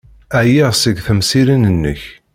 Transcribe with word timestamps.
Ɛyiɣ 0.41 0.69
seg 0.75 0.95
temsirin-nnek. 1.05 2.01